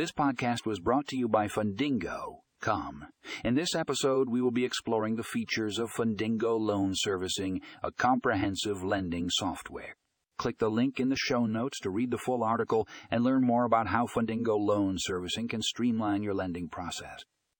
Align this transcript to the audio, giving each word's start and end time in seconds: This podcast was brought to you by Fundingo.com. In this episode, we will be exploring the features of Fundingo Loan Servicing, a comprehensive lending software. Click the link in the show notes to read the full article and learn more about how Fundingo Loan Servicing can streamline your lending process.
This 0.00 0.12
podcast 0.12 0.64
was 0.64 0.80
brought 0.80 1.08
to 1.08 1.16
you 1.18 1.28
by 1.28 1.46
Fundingo.com. 1.46 3.06
In 3.44 3.54
this 3.54 3.74
episode, 3.74 4.30
we 4.30 4.40
will 4.40 4.50
be 4.50 4.64
exploring 4.64 5.16
the 5.16 5.22
features 5.22 5.78
of 5.78 5.90
Fundingo 5.90 6.58
Loan 6.58 6.92
Servicing, 6.94 7.60
a 7.82 7.92
comprehensive 7.92 8.82
lending 8.82 9.28
software. 9.28 9.94
Click 10.38 10.56
the 10.56 10.70
link 10.70 11.00
in 11.00 11.10
the 11.10 11.18
show 11.18 11.44
notes 11.44 11.78
to 11.80 11.90
read 11.90 12.10
the 12.10 12.16
full 12.16 12.42
article 12.42 12.88
and 13.10 13.22
learn 13.22 13.44
more 13.44 13.66
about 13.66 13.88
how 13.88 14.06
Fundingo 14.06 14.58
Loan 14.58 14.96
Servicing 14.96 15.48
can 15.48 15.60
streamline 15.60 16.22
your 16.22 16.32
lending 16.32 16.70
process. 16.70 17.22